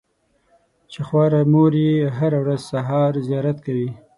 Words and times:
چې 0.91 0.99
خواره 1.07 1.41
مور 1.51 1.73
یې 1.85 1.95
هره 2.17 2.55
سهار 2.69 3.11
زیارت 3.27 3.57
کوي. 3.65 3.89